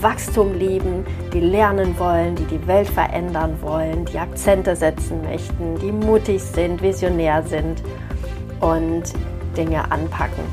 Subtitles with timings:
[0.00, 5.90] Wachstum lieben, die lernen wollen, die die Welt verändern wollen, die Akzente setzen möchten, die
[5.90, 7.82] mutig sind, visionär sind
[8.60, 9.04] und
[9.56, 10.44] Dinge anpacken.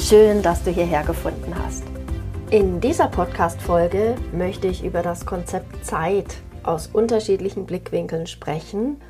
[0.00, 1.84] Schön, dass du hierher gefunden hast.
[2.50, 9.00] In dieser Podcast-Folge möchte ich über das Konzept Zeit aus unterschiedlichen Blickwinkeln sprechen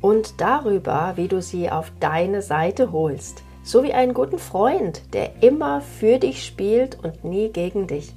[0.00, 5.42] und darüber, wie du sie auf deine Seite holst, so wie einen guten Freund, der
[5.42, 8.14] immer für dich spielt und nie gegen dich.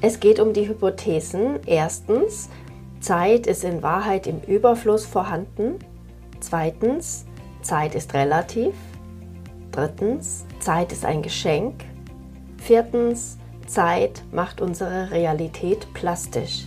[0.00, 1.58] Es geht um die Hypothesen.
[1.66, 2.48] Erstens,
[3.00, 5.80] Zeit ist in Wahrheit im Überfluss vorhanden.
[6.38, 7.26] Zweitens,
[7.62, 8.74] Zeit ist relativ.
[9.72, 11.84] Drittens, Zeit ist ein Geschenk.
[12.58, 16.66] Viertens, Zeit macht unsere Realität plastisch.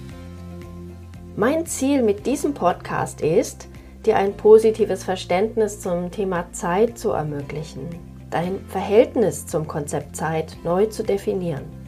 [1.38, 3.70] Mein Ziel mit diesem Podcast ist,
[4.06, 7.88] dir ein positives Verständnis zum Thema Zeit zu ermöglichen,
[8.30, 11.81] dein Verhältnis zum Konzept Zeit neu zu definieren.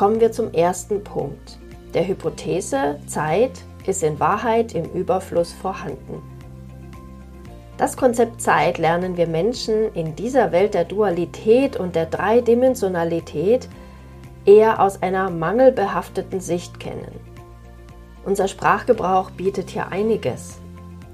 [0.00, 1.58] Kommen wir zum ersten Punkt.
[1.92, 3.50] Der Hypothese, Zeit
[3.86, 6.22] ist in Wahrheit im Überfluss vorhanden.
[7.76, 13.68] Das Konzept Zeit lernen wir Menschen in dieser Welt der Dualität und der Dreidimensionalität
[14.46, 17.20] eher aus einer mangelbehafteten Sicht kennen.
[18.24, 20.60] Unser Sprachgebrauch bietet hier einiges.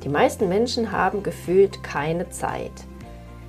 [0.05, 2.84] Die meisten Menschen haben gefühlt keine Zeit.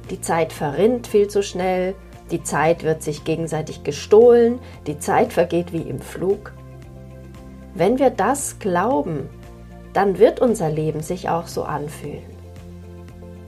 [0.09, 1.93] Die Zeit verrinnt viel zu schnell,
[2.31, 6.53] die Zeit wird sich gegenseitig gestohlen, die Zeit vergeht wie im Flug.
[7.73, 9.29] Wenn wir das glauben,
[9.93, 12.37] dann wird unser Leben sich auch so anfühlen.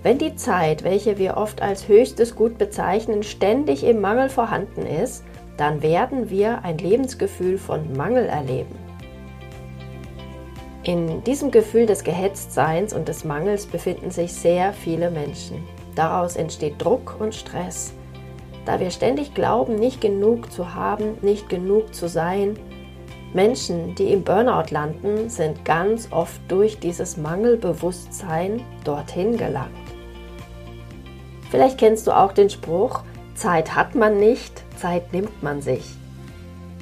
[0.01, 5.25] Wenn die Zeit, welche wir oft als höchstes Gut bezeichnen, ständig im Mangel vorhanden ist,
[5.57, 8.75] dann werden wir ein Lebensgefühl von Mangel erleben.
[10.83, 15.63] In diesem Gefühl des Gehetztseins und des Mangels befinden sich sehr viele Menschen.
[15.95, 17.93] Daraus entsteht Druck und Stress
[18.69, 22.55] da wir ständig glauben, nicht genug zu haben, nicht genug zu sein.
[23.33, 29.71] Menschen, die im Burnout landen, sind ganz oft durch dieses Mangelbewusstsein dorthin gelangt.
[31.49, 33.01] Vielleicht kennst du auch den Spruch,
[33.33, 35.95] Zeit hat man nicht, Zeit nimmt man sich.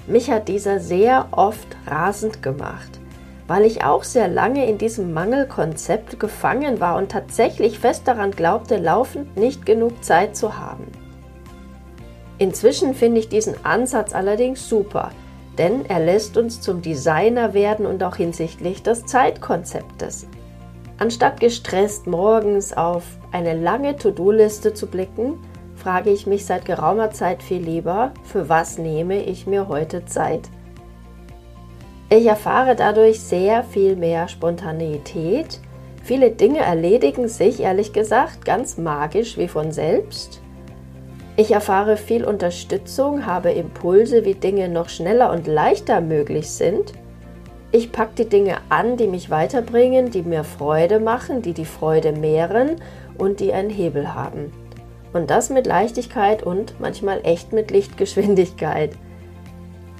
[0.07, 2.99] Mich hat dieser sehr oft rasend gemacht,
[3.47, 8.75] weil ich auch sehr lange in diesem Mangelkonzept gefangen war und tatsächlich fest daran glaubte,
[8.75, 11.06] laufend nicht genug Zeit zu haben.
[12.39, 15.11] Inzwischen finde ich diesen Ansatz allerdings super,
[15.57, 20.27] denn er lässt uns zum Designer werden und auch hinsichtlich des Zeitkonzeptes.
[20.99, 25.39] Anstatt gestresst morgens auf eine lange To-Do-Liste zu blicken,
[25.75, 30.41] frage ich mich seit geraumer Zeit viel lieber, für was nehme ich mir heute Zeit?
[32.09, 35.59] Ich erfahre dadurch sehr viel mehr Spontaneität.
[36.03, 40.41] Viele Dinge erledigen sich, ehrlich gesagt, ganz magisch wie von selbst.
[41.39, 46.93] Ich erfahre viel Unterstützung, habe Impulse, wie Dinge noch schneller und leichter möglich sind.
[47.71, 52.11] Ich packe die Dinge an, die mich weiterbringen, die mir Freude machen, die die Freude
[52.11, 52.77] mehren
[53.19, 54.51] und die einen Hebel haben.
[55.13, 58.97] Und das mit Leichtigkeit und manchmal echt mit Lichtgeschwindigkeit.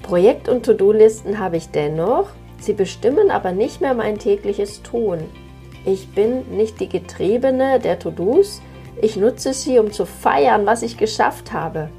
[0.01, 5.19] Projekt- und To-Do-Listen habe ich dennoch, sie bestimmen aber nicht mehr mein tägliches Tun.
[5.85, 8.59] Ich bin nicht die Getriebene der To-Dos,
[9.01, 11.89] ich nutze sie, um zu feiern, was ich geschafft habe.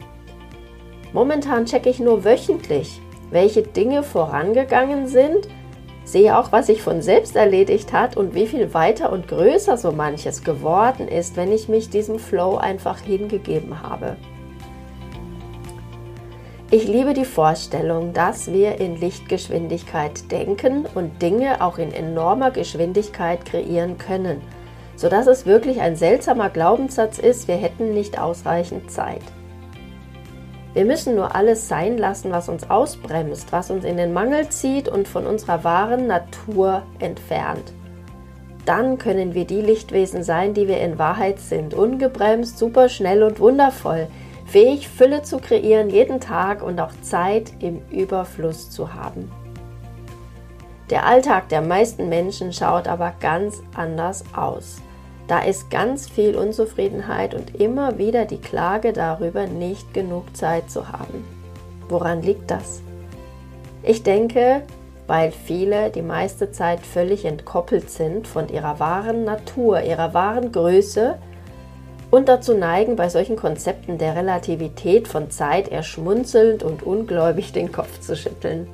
[1.13, 3.01] Momentan checke ich nur wöchentlich,
[3.31, 5.49] welche Dinge vorangegangen sind,
[6.05, 9.93] sehe auch, was sich von selbst erledigt hat und wie viel weiter und größer so
[9.93, 14.17] manches geworden ist, wenn ich mich diesem Flow einfach hingegeben habe.
[16.71, 23.44] Ich liebe die Vorstellung, dass wir in Lichtgeschwindigkeit denken und Dinge auch in enormer Geschwindigkeit
[23.44, 24.43] kreieren können–
[24.99, 29.23] sodass es wirklich ein seltsamer Glaubenssatz ist, wir hätten nicht ausreichend Zeit.
[30.75, 34.89] Wir müssen nur alles sein lassen, was uns ausbremst, was uns in den Mangel zieht
[34.89, 37.73] und von unserer wahren Natur entfernt.
[38.65, 44.09] Dann können wir die Lichtwesen sein, die wir in Wahrheit sind, ungebremst, superschnell und wundervoll,
[44.47, 49.31] fähig Fülle zu kreieren jeden Tag und auch Zeit im Überfluss zu haben.
[50.91, 54.83] Der Alltag der meisten Menschen schaut aber ganz anders aus.
[55.29, 60.89] Da ist ganz viel Unzufriedenheit und immer wieder die Klage darüber, nicht genug Zeit zu
[60.89, 61.23] haben.
[61.91, 62.81] Woran liegt das?
[63.83, 64.63] Ich denke,
[65.07, 71.19] weil viele die meiste Zeit völlig entkoppelt sind von ihrer wahren Natur, ihrer wahren Größe
[72.11, 77.71] und dazu neigen, bei solchen Konzepten der Relativität von Zeit eher schmunzelnd und ungläubig den
[77.71, 78.67] Kopf zu schütteln.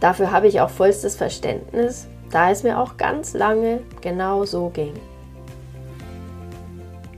[0.00, 4.94] Dafür habe ich auch vollstes Verständnis, da es mir auch ganz lange genau so ging.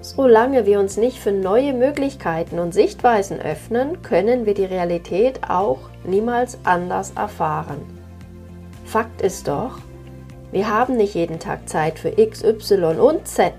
[0.01, 5.79] Solange wir uns nicht für neue Möglichkeiten und Sichtweisen öffnen, können wir die Realität auch
[6.05, 7.81] niemals anders erfahren.
[8.85, 9.79] Fakt ist doch,
[10.51, 13.53] wir haben nicht jeden Tag Zeit für X, Y und Z.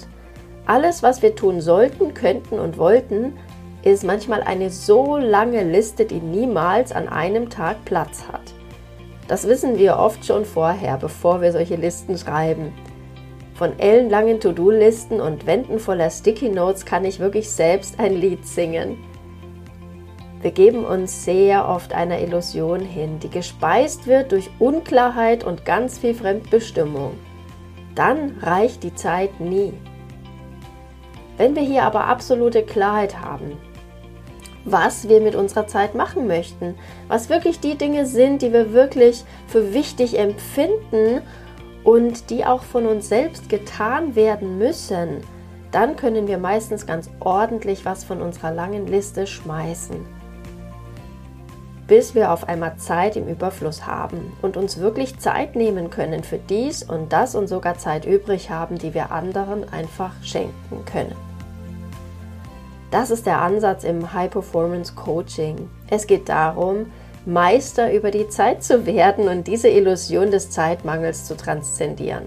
[0.66, 3.38] Alles, was wir tun sollten, könnten und wollten,
[3.84, 8.54] ist manchmal eine so lange Liste, die niemals an einem Tag Platz hat.
[9.28, 12.74] Das wissen wir oft schon vorher, bevor wir solche Listen schreiben.
[13.56, 18.98] Von ellenlangen To-Do-Listen und Wänden voller Sticky Notes kann ich wirklich selbst ein Lied singen.
[20.42, 26.00] Wir geben uns sehr oft einer Illusion hin, die gespeist wird durch Unklarheit und ganz
[26.00, 27.14] viel Fremdbestimmung.
[27.96, 29.72] Dann reicht die Zeit nie.
[31.38, 33.58] Wenn wir hier aber absolute Klarheit haben,
[34.66, 36.76] was wir mit unserer Zeit machen möchten,
[37.08, 41.22] was wirklich die Dinge sind, die wir wirklich für wichtig empfinden
[41.84, 45.22] und die auch von uns selbst getan werden müssen,
[45.72, 49.98] dann können wir meistens ganz ordentlich was von unserer langen Liste schmeißen.
[51.88, 56.38] Bis wir auf einmal Zeit im Überfluss haben und uns wirklich Zeit nehmen können für
[56.38, 61.33] dies und das und sogar Zeit übrig haben, die wir anderen einfach schenken können.
[62.94, 65.68] Das ist der Ansatz im High Performance Coaching.
[65.90, 66.92] Es geht darum,
[67.26, 72.26] Meister über die Zeit zu werden und diese Illusion des Zeitmangels zu transzendieren.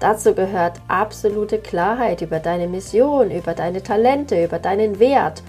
[0.00, 5.44] Dazu gehört absolute Klarheit über deine Mission, über deine Talente, über deinen Wert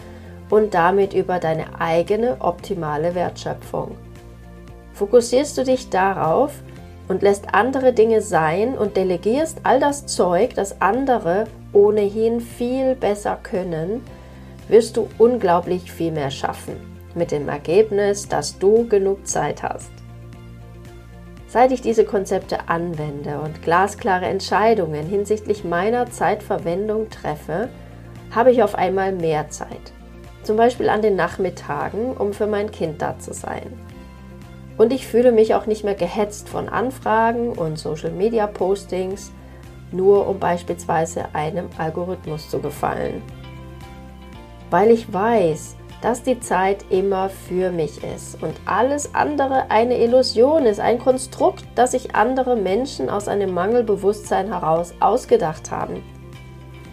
[0.52, 3.98] und damit über deine eigene optimale Wertschöpfung.
[4.94, 6.52] Fokussierst du dich darauf
[7.08, 13.36] und lässt andere Dinge sein und delegierst all das Zeug, das andere ohnehin viel besser
[13.42, 14.02] können,
[14.69, 16.77] wirst du unglaublich viel mehr schaffen
[17.16, 19.92] mit dem Ergebnis, dass du genug Zeit hast.
[21.48, 27.69] Seit ich diese Konzepte anwende und glasklare Entscheidungen hinsichtlich meiner Zeitverwendung treffe,
[28.30, 29.92] habe ich auf einmal mehr Zeit.
[30.44, 33.74] Zum Beispiel an den Nachmittagen, um für mein Kind da zu sein.
[34.77, 39.31] Und ich fühle mich auch nicht mehr gehetzt von Anfragen und Social-Media-Postings,
[39.92, 43.24] nur um beispielsweise einem Algorithmus zu gefallen.
[44.69, 50.66] Weil ich weiß, dass die Zeit immer für mich ist und alles andere eine Illusion
[50.66, 56.01] ist, ein Konstrukt, das sich andere Menschen aus einem Mangelbewusstsein heraus ausgedacht haben.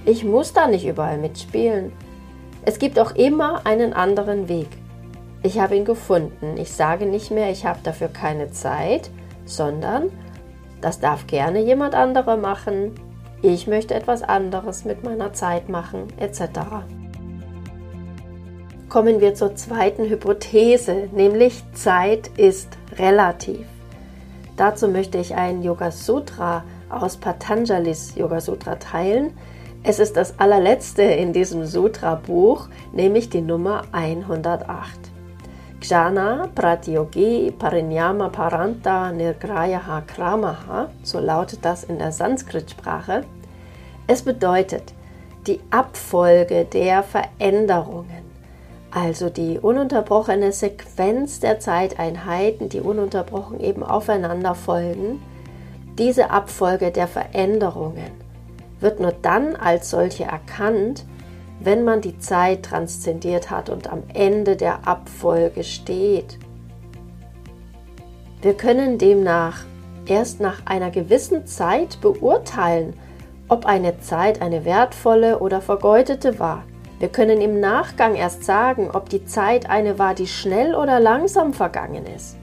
[0.04, 1.92] Ich muss da nicht überall mitspielen.
[2.64, 4.68] Es gibt auch immer einen anderen Weg.
[5.42, 6.56] Ich habe ihn gefunden.
[6.56, 9.10] Ich sage nicht mehr, ich habe dafür keine Zeit,
[9.44, 10.10] sondern
[10.80, 12.92] das darf gerne jemand anderer machen.
[13.42, 16.86] Ich möchte etwas anderes mit meiner Zeit machen, etc
[18.96, 23.66] kommen wir zur zweiten Hypothese, nämlich Zeit ist relativ.
[24.56, 29.34] Dazu möchte ich ein Yoga Sutra aus Patanjalis Yoga Sutra teilen.
[29.82, 34.66] Es ist das allerletzte in diesem Sutra-Buch, nämlich die Nummer 108.
[35.82, 43.24] Jnana Pratyogi Parinyama Paranta Nirgrayaha Kramaha, so lautet das in der Sanskrit-Sprache.
[44.06, 44.94] Es bedeutet
[45.46, 48.25] die Abfolge der Veränderungen
[48.90, 55.20] also die ununterbrochene Sequenz der Zeiteinheiten, die ununterbrochen eben aufeinander folgen,
[55.98, 58.26] diese Abfolge der Veränderungen
[58.80, 61.04] wird nur dann als solche erkannt,
[61.60, 66.38] wenn man die Zeit transzendiert hat und am Ende der Abfolge steht.
[68.42, 69.64] Wir können demnach
[70.04, 72.94] erst nach einer gewissen Zeit beurteilen,
[73.48, 76.62] ob eine Zeit eine wertvolle oder vergeudete war.
[76.98, 81.52] Wir können im Nachgang erst sagen, ob die Zeit eine war, die schnell oder langsam
[81.52, 82.36] vergangen ist.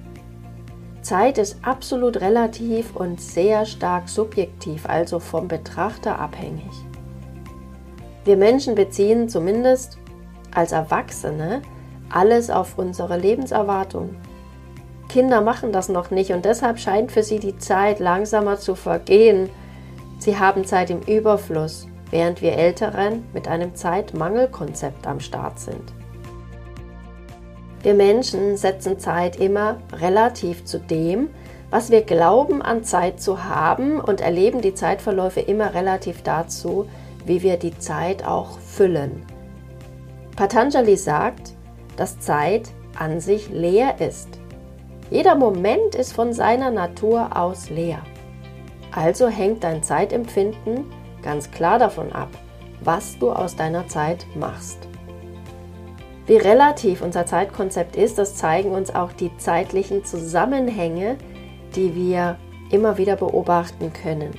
[1.02, 6.72] Zeit ist absolut relativ und sehr stark subjektiv, also vom Betrachter abhängig.
[8.26, 9.98] Wir Menschen beziehen zumindest
[10.54, 11.62] als Erwachsene
[12.10, 14.16] alles auf unsere Lebenserwartung.
[15.10, 19.50] Kinder machen das noch nicht und deshalb scheint für sie die Zeit langsamer zu vergehen.
[20.20, 25.82] Sie haben Zeit im Überfluss während wir Älteren mit einem Zeitmangelkonzept am Start sind.
[27.82, 31.30] Wir Menschen setzen Zeit immer relativ zu dem,
[31.72, 36.88] was wir glauben an Zeit zu haben und erleben die Zeitverläufe immer relativ dazu,
[37.26, 39.26] wie wir die Zeit auch füllen.
[40.36, 41.54] Patanjali sagt,
[41.98, 44.30] dass Zeit an sich leer ist.
[45.10, 48.04] Jeder Moment ist von seiner Natur aus leer.
[48.92, 50.86] Also hängt dein Zeitempfinden
[51.24, 52.30] ganz klar davon ab,
[52.82, 54.78] was du aus deiner Zeit machst.
[56.26, 61.18] Wie relativ unser Zeitkonzept ist, das zeigen uns auch die zeitlichen Zusammenhänge,
[61.76, 62.38] die wir
[62.70, 64.32] immer wieder beobachten können.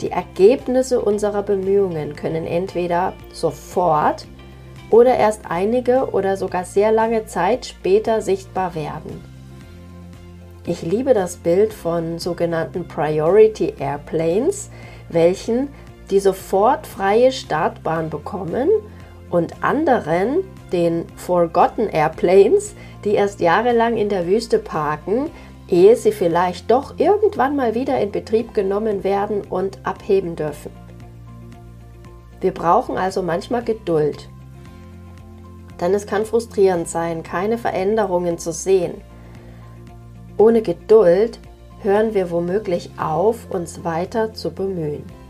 [0.00, 4.26] Die Ergebnisse unserer Bemühungen können entweder sofort
[4.90, 9.24] oder erst einige oder sogar sehr lange Zeit später sichtbar werden.
[10.66, 14.70] Ich liebe das Bild von sogenannten Priority Airplanes,
[15.08, 15.68] welchen
[16.12, 18.68] die sofort freie Startbahn bekommen
[19.30, 25.30] und anderen, den Forgotten Airplanes, die erst jahrelang in der Wüste parken,
[25.68, 30.70] ehe sie vielleicht doch irgendwann mal wieder in Betrieb genommen werden und abheben dürfen.
[32.42, 34.28] Wir brauchen also manchmal Geduld,
[35.80, 39.00] denn es kann frustrierend sein, keine Veränderungen zu sehen.
[40.36, 41.38] Ohne Geduld
[41.82, 45.21] hören wir womöglich auf, uns weiter zu bemühen.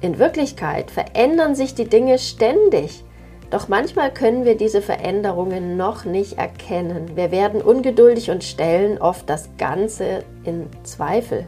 [0.00, 3.04] In Wirklichkeit verändern sich die Dinge ständig,
[3.50, 7.16] doch manchmal können wir diese Veränderungen noch nicht erkennen.
[7.16, 11.46] Wir werden ungeduldig und stellen oft das Ganze in Zweifel.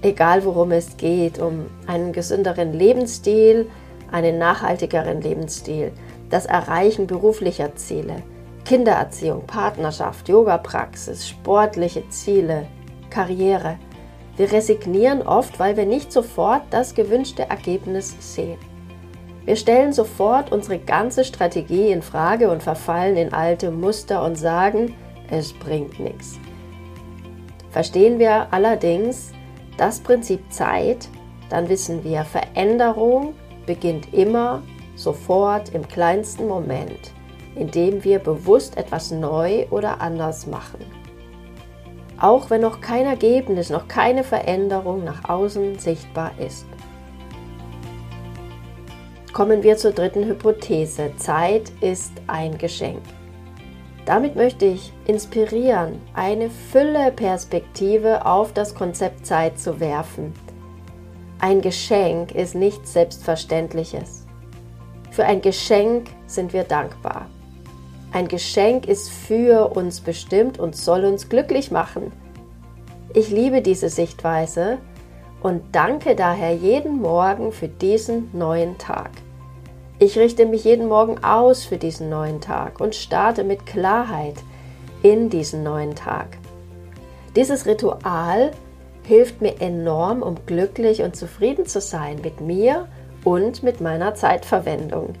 [0.00, 3.68] Egal worum es geht, um einen gesünderen Lebensstil,
[4.10, 5.92] einen nachhaltigeren Lebensstil,
[6.30, 8.22] das Erreichen beruflicher Ziele,
[8.64, 12.66] Kindererziehung, Partnerschaft, Yoga-Praxis, sportliche Ziele,
[13.10, 13.76] Karriere–
[14.36, 18.58] wir resignieren oft, weil wir nicht sofort das gewünschte Ergebnis sehen.
[19.44, 24.94] Wir stellen sofort unsere ganze Strategie in Frage und verfallen in alte Muster und sagen,
[25.30, 26.38] es bringt nichts.
[27.70, 29.32] Verstehen wir allerdings
[29.76, 31.08] das Prinzip Zeit,
[31.50, 33.34] dann wissen wir, Veränderung
[33.66, 34.62] beginnt immer
[34.94, 37.12] sofort im kleinsten Moment,
[37.56, 41.01] indem wir bewusst etwas neu oder anders machen
[42.22, 46.66] auch wenn noch kein Ergebnis, noch keine Veränderung nach außen sichtbar ist.
[49.32, 51.10] Kommen wir zur dritten Hypothese.
[51.16, 53.02] Zeit ist ein Geschenk.
[54.04, 60.32] Damit möchte ich inspirieren, eine Fülle Perspektive auf das Konzept Zeit zu werfen.
[61.40, 64.26] Ein Geschenk ist nichts Selbstverständliches.
[65.10, 67.26] Für ein Geschenk sind wir dankbar.
[68.12, 72.12] Ein Geschenk ist für uns bestimmt und soll uns glücklich machen.
[73.14, 74.78] Ich liebe diese Sichtweise
[75.42, 79.10] und danke daher jeden Morgen für diesen neuen Tag.
[79.98, 84.34] Ich richte mich jeden Morgen aus für diesen neuen Tag und starte mit Klarheit
[85.02, 86.36] in diesen neuen Tag.
[87.34, 88.50] Dieses Ritual
[89.04, 92.88] hilft mir enorm, um glücklich und zufrieden zu sein mit mir
[93.24, 95.14] und mit meiner Zeitverwendung.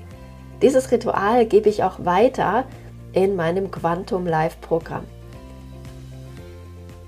[0.60, 2.64] Dieses Ritual gebe ich auch weiter
[3.12, 5.04] in meinem Quantum Live Programm.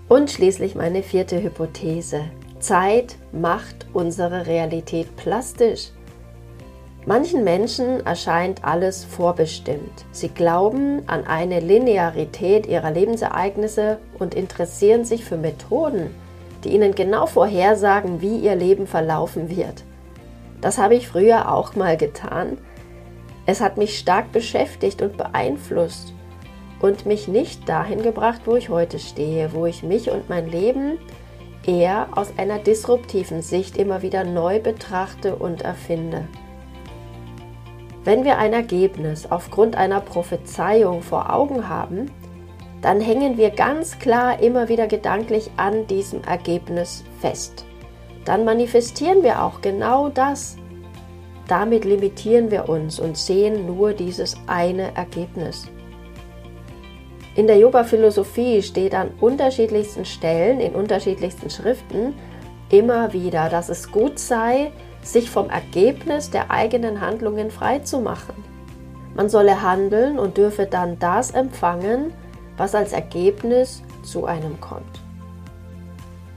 [0.08, 2.23] Und schließlich meine vierte Hypothese.
[2.61, 5.90] Zeit macht unsere Realität plastisch.
[7.06, 10.06] Manchen Menschen erscheint alles vorbestimmt.
[10.12, 16.14] Sie glauben an eine Linearität ihrer Lebensereignisse und interessieren sich für Methoden,
[16.64, 19.84] die ihnen genau vorhersagen, wie ihr Leben verlaufen wird.
[20.62, 22.56] Das habe ich früher auch mal getan,
[23.46, 26.14] es hat mich stark beschäftigt und beeinflusst
[26.80, 30.98] und mich nicht dahin gebracht, wo ich heute stehe, wo ich mich und mein Leben
[31.66, 36.28] eher aus einer disruptiven Sicht immer wieder neu betrachte und erfinde.
[38.04, 42.10] Wenn wir ein Ergebnis aufgrund einer Prophezeiung vor Augen haben,
[42.82, 47.64] dann hängen wir ganz klar immer wieder gedanklich an diesem Ergebnis fest.
[48.26, 50.58] Dann manifestieren wir auch genau das,
[51.48, 55.66] damit limitieren wir uns und sehen nur dieses eine Ergebnis.
[57.36, 62.14] In der Yoga-Philosophie steht an unterschiedlichsten Stellen, in unterschiedlichsten Schriften
[62.70, 64.70] immer wieder, dass es gut sei,
[65.02, 68.34] sich vom Ergebnis der eigenen Handlungen frei zu machen.
[69.14, 72.12] Man solle handeln und dürfe dann das empfangen,
[72.56, 75.00] was als Ergebnis zu einem kommt.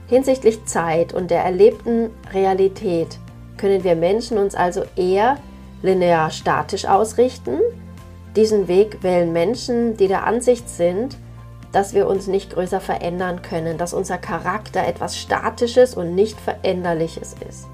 [0.08, 3.18] Hinsichtlich Zeit und der erlebten Realität
[3.58, 5.36] können wir Menschen uns also eher
[5.82, 7.58] linear statisch ausrichten.
[8.36, 11.16] Diesen Weg wählen Menschen, die der Ansicht sind,
[11.72, 17.36] dass wir uns nicht größer verändern können, dass unser Charakter etwas Statisches und nicht Veränderliches
[17.46, 17.66] ist.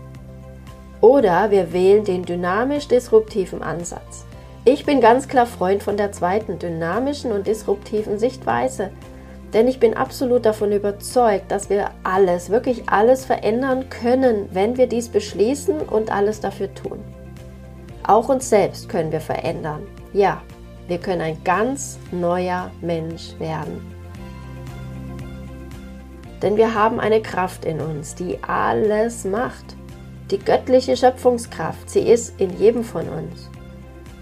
[1.00, 4.24] Oder wir wählen den dynamisch-disruptiven Ansatz.
[4.64, 8.90] Ich bin ganz klar Freund von der zweiten dynamischen und disruptiven Sichtweise,
[9.54, 14.88] denn ich bin absolut davon überzeugt, dass wir alles, wirklich alles verändern können, wenn wir
[14.88, 16.98] dies beschließen und alles dafür tun.
[18.02, 19.86] Auch uns selbst können wir verändern.
[20.12, 20.42] Ja,
[20.88, 23.80] wir können ein ganz neuer Mensch werden.
[26.42, 29.76] Denn wir haben eine Kraft in uns, die alles macht.
[30.30, 33.48] Die göttliche Schöpfungskraft, sie ist in jedem von uns.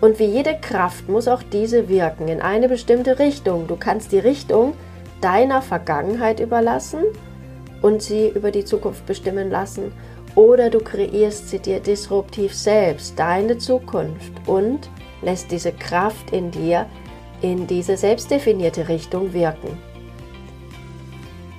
[0.00, 3.66] Und wie jede Kraft muss auch diese wirken in eine bestimmte Richtung.
[3.66, 4.74] Du kannst die Richtung
[5.22, 7.04] deiner Vergangenheit überlassen
[7.80, 9.92] und sie über die Zukunft bestimmen lassen
[10.34, 14.88] oder du kreierst sie dir disruptiv selbst, deine Zukunft und
[15.22, 16.86] lässt diese Kraft in dir
[17.42, 19.76] in diese selbstdefinierte Richtung wirken.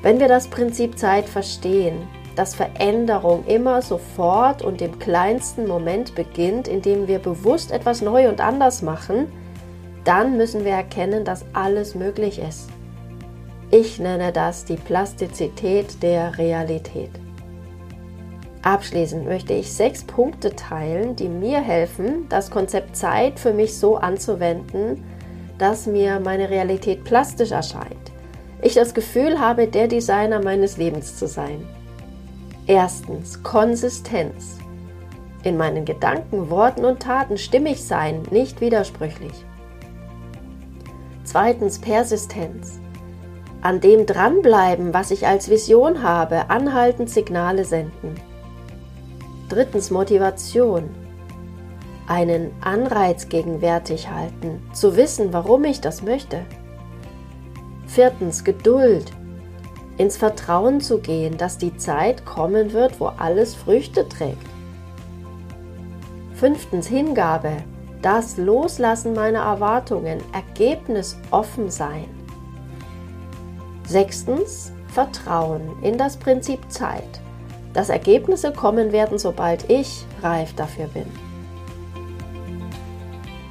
[0.02, 6.68] Wenn wir das Prinzip Zeit verstehen, dass Veränderung immer sofort und im kleinsten Moment beginnt,
[6.68, 9.28] indem wir bewusst etwas neu und anders machen,
[10.04, 12.73] dann müssen wir erkennen, dass alles möglich ist.
[13.76, 17.10] Ich nenne das die Plastizität der Realität.
[18.62, 23.98] Abschließend möchte ich sechs Punkte teilen, die mir helfen, das Konzept Zeit für mich so
[23.98, 25.04] anzuwenden,
[25.58, 28.12] dass mir meine Realität plastisch erscheint.
[28.62, 31.68] Ich das Gefühl habe, der Designer meines Lebens zu sein.
[32.68, 34.60] Erstens Konsistenz.
[35.42, 39.34] In meinen Gedanken, Worten und Taten stimmig sein, nicht widersprüchlich.
[41.24, 42.83] Zweitens Persistenz.
[43.64, 48.16] An dem dranbleiben, was ich als Vision habe, anhaltend Signale senden.
[49.48, 50.90] Drittens Motivation.
[52.06, 56.42] Einen Anreiz gegenwärtig halten, zu wissen, warum ich das möchte.
[57.88, 59.14] Viertens Geduld.
[59.96, 64.46] Ins Vertrauen zu gehen, dass die Zeit kommen wird, wo alles Früchte trägt.
[66.36, 67.64] Fünftens Hingabe.
[68.02, 72.13] Das Loslassen meiner Erwartungen, Ergebnis offen sein.
[73.94, 77.22] Sechstens Vertrauen in das Prinzip Zeit
[77.74, 81.06] dass Ergebnisse kommen werden, sobald ich reif dafür bin.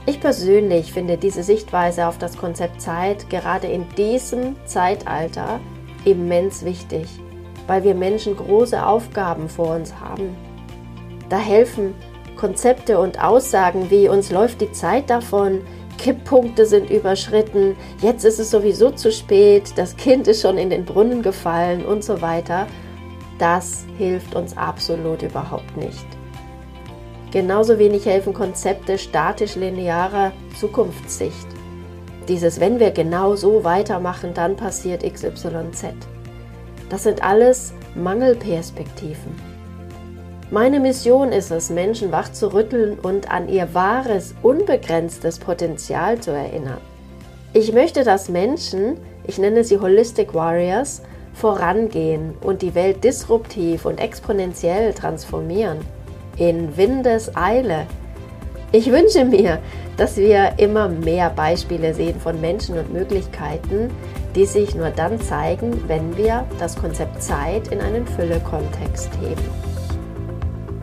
[0.06, 5.60] Ich persönlich finde diese Sichtweise auf das Konzept Zeit gerade in diesem Zeitalter
[6.04, 7.06] immens wichtig,
[7.66, 10.36] weil wir Menschen große Aufgaben vor uns haben.
[11.28, 11.94] Da helfen
[12.36, 15.62] Konzepte und Aussagen wie uns läuft die Zeit davon,
[16.02, 20.84] Kipppunkte sind überschritten, jetzt ist es sowieso zu spät, das Kind ist schon in den
[20.84, 22.66] Brunnen gefallen und so weiter
[23.42, 26.06] das hilft uns absolut überhaupt nicht.
[27.32, 31.48] Genauso wenig helfen Konzepte statisch-linearer Zukunftssicht.
[32.28, 35.86] Dieses, wenn wir genau so weitermachen, dann passiert XYZ.
[36.88, 39.51] Das sind alles Mangelperspektiven.
[40.52, 46.30] Meine Mission ist es, Menschen wach zu rütteln und an ihr wahres, unbegrenztes Potenzial zu
[46.30, 46.76] erinnern.
[47.54, 51.00] Ich möchte, dass Menschen, ich nenne sie Holistic Warriors,
[51.32, 55.78] vorangehen und die Welt disruptiv und exponentiell transformieren.
[56.36, 57.86] In Windeseile.
[58.72, 59.58] Ich wünsche mir,
[59.96, 63.88] dass wir immer mehr Beispiele sehen von Menschen und Möglichkeiten,
[64.34, 69.71] die sich nur dann zeigen, wenn wir das Konzept Zeit in einen Fülle-Kontext heben.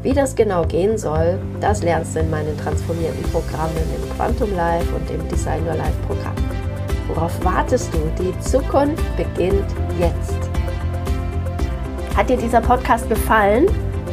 [0.01, 4.87] Wie das genau gehen soll, das lernst du in meinen transformierten Programmen im Quantum Life
[4.95, 6.35] und im Design Your Life Programm.
[7.09, 7.99] Worauf wartest du?
[8.17, 9.65] Die Zukunft beginnt
[9.99, 10.37] jetzt.
[12.15, 13.65] Hat dir dieser Podcast gefallen?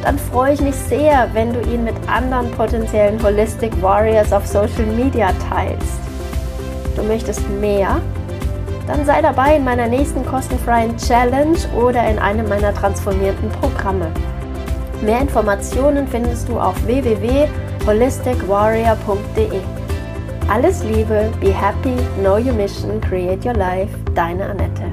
[0.02, 4.86] Dann freue ich mich sehr, wenn du ihn mit anderen potenziellen Holistic Warriors auf Social
[4.96, 6.00] Media teilst.
[6.96, 8.00] Du möchtest mehr?
[8.88, 14.10] Dann sei dabei in meiner nächsten kostenfreien Challenge oder in einem meiner transformierten Programme.
[15.02, 19.60] Mehr Informationen findest du auf www.holisticwarrior.de.
[20.48, 24.85] Alles Liebe, be happy, know your mission, create your life, deine Annette.